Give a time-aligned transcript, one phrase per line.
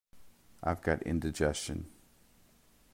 [0.63, 1.85] I've got indigestion.